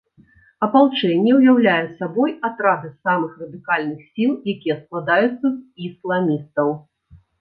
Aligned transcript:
Апалчэнне 0.67 1.33
ўяўляе 1.39 1.83
сабой 1.99 2.33
атрады 2.49 2.89
самых 3.09 3.37
радыкальных 3.41 4.01
сіл, 4.15 4.31
якія 4.57 4.75
складаюцца 4.81 5.41
з 5.45 5.87
ісламістаў. 5.91 6.67